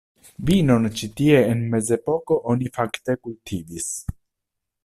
Vinon 0.49 0.87
ĉi 1.01 1.09
tie 1.19 1.35
en 1.51 1.61
mezepoko 1.75 2.39
oni 2.55 2.73
fakte 2.79 3.19
kultivis. 3.27 3.93